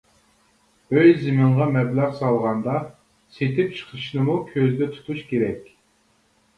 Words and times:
ئۆي-زېمىنغا 0.95 1.67
مەبلەغ 1.75 2.17
سالغاندا 2.23 2.79
سېتىپ 3.39 3.79
چىقىرىشنىمۇ 3.79 4.43
كۆزدە 4.53 4.93
تۇتۇش 4.99 5.27
كېرەك. 5.33 5.75